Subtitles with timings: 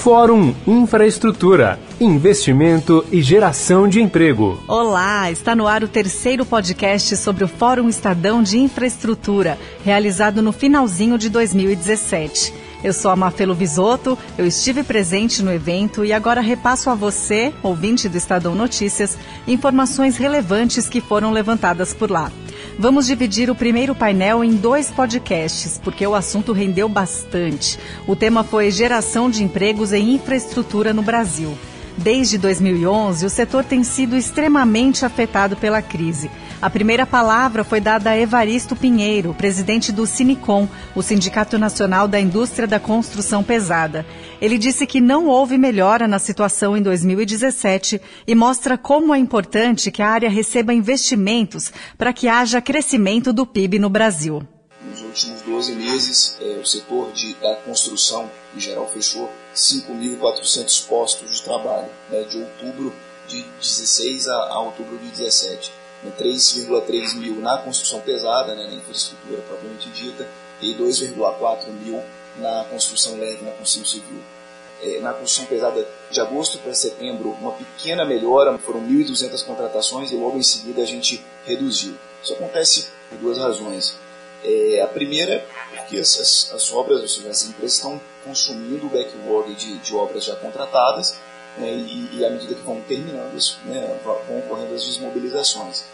[0.00, 4.58] Fórum Infraestrutura, Investimento e Geração de Emprego.
[4.66, 10.52] Olá, está no ar o terceiro podcast sobre o Fórum Estadão de Infraestrutura, realizado no
[10.52, 12.54] finalzinho de 2017.
[12.82, 17.52] Eu sou a Mafelo Visoto, eu estive presente no evento e agora repasso a você,
[17.62, 22.32] ouvinte do Estadão Notícias, informações relevantes que foram levantadas por lá.
[22.80, 27.78] Vamos dividir o primeiro painel em dois podcasts, porque o assunto rendeu bastante.
[28.06, 31.52] O tema foi Geração de Empregos em Infraestrutura no Brasil.
[31.98, 36.30] Desde 2011, o setor tem sido extremamente afetado pela crise.
[36.62, 42.20] A primeira palavra foi dada a Evaristo Pinheiro, presidente do Sinicom, o Sindicato Nacional da
[42.20, 44.04] Indústria da Construção Pesada.
[44.42, 49.90] Ele disse que não houve melhora na situação em 2017 e mostra como é importante
[49.90, 54.42] que a área receba investimentos para que haja crescimento do PIB no Brasil.
[54.84, 61.38] Nos últimos 12 meses, é, o setor de, da construção, em geral, fechou 5.400 postos
[61.38, 62.92] de trabalho, né, de outubro
[63.28, 65.79] de 16 a, a outubro de 17.
[66.18, 70.26] 3,3 mil na construção pesada, né, na infraestrutura propriamente dita,
[70.60, 72.02] e 2,4 mil
[72.38, 74.22] na construção leve, na construção civil.
[74.82, 80.16] É, na construção pesada de agosto para setembro, uma pequena melhora, foram 1.200 contratações e
[80.16, 81.94] logo em seguida a gente reduziu.
[82.22, 83.94] Isso acontece por duas razões.
[84.42, 85.46] É, a primeira
[85.90, 90.24] porque as, as, obras, ou seja, as empresas estão consumindo o backlog de, de obras
[90.24, 91.16] já contratadas
[91.58, 95.84] né, e, e, à medida que vão terminando, né, vão ocorrendo as desmobilizações.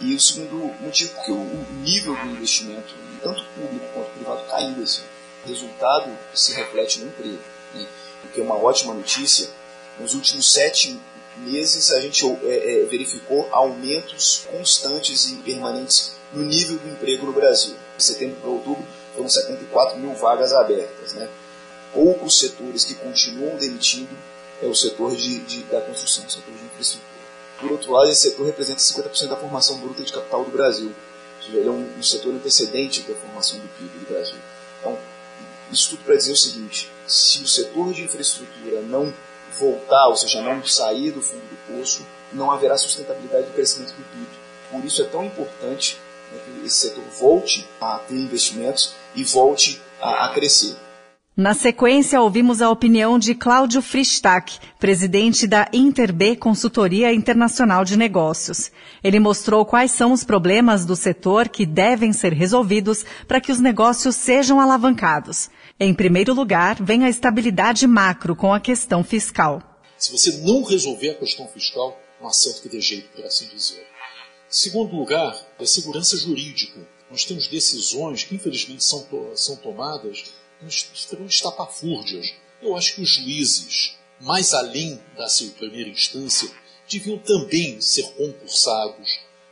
[0.00, 4.82] E o segundo motivo, porque o, o nível do investimento, tanto público quanto privado, caiu.
[4.82, 5.02] Assim.
[5.44, 7.38] O resultado se reflete no emprego.
[7.74, 7.86] Né?
[8.22, 9.48] Porque é uma ótima notícia,
[9.98, 10.98] nos últimos sete
[11.38, 17.32] meses a gente é, é, verificou aumentos constantes e permanentes no nível do emprego no
[17.32, 17.74] Brasil.
[17.96, 21.14] De setembro para outubro foram 74 mil vagas abertas.
[21.14, 21.28] Né?
[21.92, 24.16] Poucos setores que continuam demitindo
[24.62, 27.20] é o setor de, de, da construção, o setor de infraestrutura.
[27.60, 30.92] Por outro lado, esse setor representa 50% da formação bruta de capital do Brasil.
[31.52, 34.38] Ele é um, um setor antecedente da formação do PIB do Brasil.
[34.78, 34.96] Então,
[35.72, 39.12] isso tudo para dizer o seguinte: se o setor de infraestrutura não
[39.58, 44.04] voltar, ou seja, não sair do fundo do poço, não haverá sustentabilidade do crescimento do
[44.04, 44.26] PIB.
[44.70, 45.98] Por isso é tão importante
[46.30, 50.76] né, que esse setor volte a ter investimentos e volte a, a crescer.
[51.40, 58.70] Na sequência, ouvimos a opinião de Cláudio Fristac, presidente da Interb Consultoria Internacional de Negócios.
[59.02, 63.58] Ele mostrou quais são os problemas do setor que devem ser resolvidos para que os
[63.58, 65.48] negócios sejam alavancados.
[65.80, 69.62] Em primeiro lugar, vem a estabilidade macro com a questão fiscal.
[69.96, 73.48] Se você não resolver a questão fiscal, não há certo que dê jeito, por assim
[73.48, 73.82] dizer.
[74.46, 76.86] Segundo lugar, a segurança jurídica.
[77.10, 80.38] Nós temos decisões que, infelizmente, são, são tomadas
[80.68, 82.34] extremamente estapafúrdias.
[82.62, 86.50] Eu acho que os juízes, mais além da sua primeira instância,
[86.90, 89.08] deviam também ser concursados,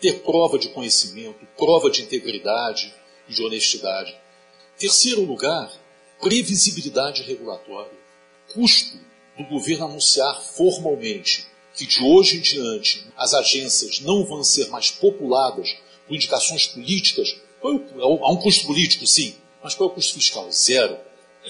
[0.00, 2.92] ter prova de conhecimento, prova de integridade
[3.28, 4.14] e de honestidade.
[4.78, 5.72] Terceiro lugar,
[6.20, 7.98] previsibilidade regulatória.
[8.52, 8.98] Custo
[9.38, 14.90] do governo anunciar formalmente que de hoje em diante as agências não vão ser mais
[14.90, 15.70] populadas
[16.06, 17.36] com indicações políticas.
[17.62, 20.50] Há um custo político, sim, mas qual é o custo fiscal?
[20.50, 20.98] Zero.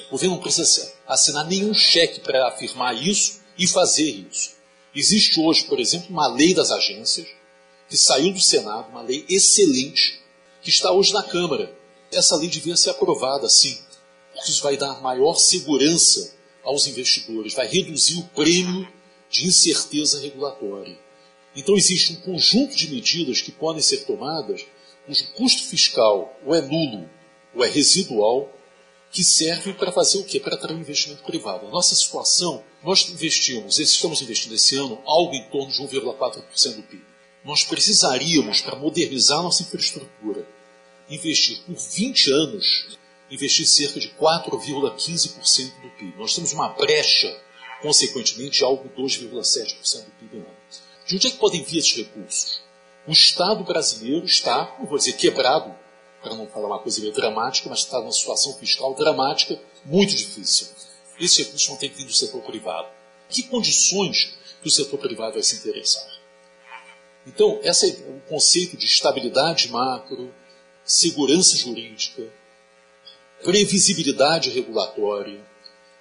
[0.08, 4.52] O governo não precisa assinar nenhum cheque para afirmar isso e fazer isso.
[4.94, 7.28] Existe hoje, por exemplo, uma lei das agências,
[7.88, 10.20] que saiu do Senado, uma lei excelente,
[10.62, 11.76] que está hoje na Câmara.
[12.12, 13.78] Essa lei devia ser aprovada, sim,
[14.32, 18.86] porque isso vai dar maior segurança aos investidores, vai reduzir o prêmio
[19.28, 20.98] de incerteza regulatória.
[21.54, 24.64] Então existe um conjunto de medidas que podem ser tomadas
[25.06, 27.08] cujo custo fiscal ou é nulo
[27.54, 28.50] ou é residual,
[29.10, 30.38] que serve para fazer o quê?
[30.38, 31.66] Para atrair investimento privado.
[31.66, 36.82] A nossa situação, nós investimos, estamos investindo esse ano algo em torno de 1,4% do
[36.82, 37.04] PIB.
[37.44, 40.46] Nós precisaríamos, para modernizar nossa infraestrutura,
[41.08, 42.98] investir por 20 anos,
[43.30, 46.16] investir cerca de 4,15% do PIB.
[46.16, 47.36] Nós temos uma brecha,
[47.82, 50.46] consequentemente, de algo 2,7% do PIB ano.
[51.06, 52.60] De onde é que podem vir esses recursos?
[53.08, 55.74] O Estado brasileiro está, não vou dizer quebrado,
[56.22, 60.68] para não falar uma coisa meio dramática, mas está numa situação fiscal dramática, muito difícil.
[61.18, 62.88] Esses recursos vão ter que vir do setor privado.
[63.28, 66.06] Que condições que o setor privado vai se interessar?
[67.26, 70.34] Então, esse é o conceito de estabilidade macro,
[70.84, 72.32] segurança jurídica,
[73.42, 75.40] previsibilidade regulatória,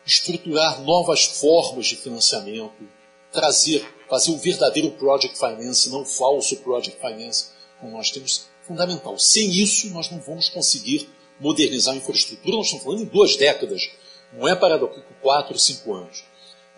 [0.06, 2.88] estruturar novas formas de financiamento,
[3.32, 9.18] trazer, fazer o verdadeiro project finance, não o falso project finance, como nós temos fundamental.
[9.18, 12.56] Sem isso, nós não vamos conseguir modernizar a infraestrutura.
[12.56, 13.90] Nós estamos falando em duas décadas,
[14.32, 16.24] não é para daqui a quatro, cinco anos.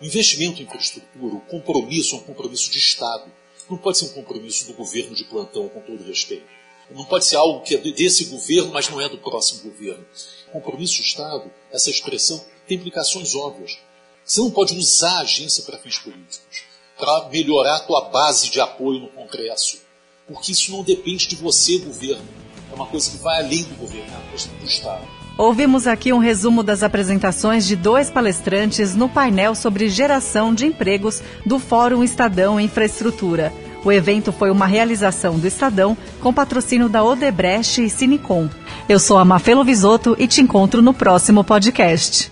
[0.00, 3.30] O investimento em infraestrutura, o compromisso é um compromisso de Estado.
[3.68, 6.46] Não pode ser um compromisso do governo de plantão, com todo respeito.
[6.90, 10.04] Não pode ser algo que é desse governo, mas não é do próximo governo.
[10.50, 13.78] Compromisso de Estado, essa expressão, tem implicações óbvias.
[14.24, 16.64] Você não pode usar a agência para fins políticos,
[16.98, 19.80] para melhorar a tua base de apoio no Congresso,
[20.32, 22.22] porque isso não depende de você, governo.
[22.70, 25.02] É uma coisa que vai além do governo, é uma coisa do Estado.
[25.36, 31.22] Ouvimos aqui um resumo das apresentações de dois palestrantes no painel sobre geração de empregos
[31.44, 33.52] do Fórum Estadão Infraestrutura.
[33.84, 38.48] O evento foi uma realização do Estadão com patrocínio da Odebrecht e Sinicom.
[38.88, 42.31] Eu sou a Mafelo Visoto e te encontro no próximo podcast.